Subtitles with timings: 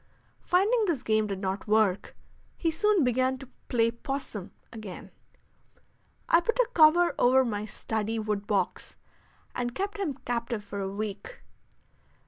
[0.41, 2.15] Finding this game did not work,
[2.57, 5.11] he soon began to "play 'possum" again.
[6.27, 8.95] I put a cover over my study wood box
[9.53, 11.43] and kept him captive for a week.